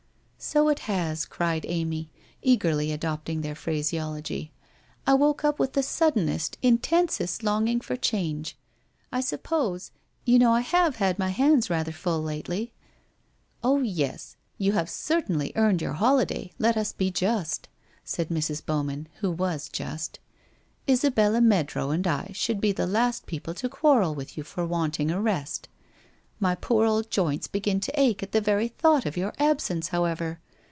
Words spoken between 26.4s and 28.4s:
My poor old joints begin to ache at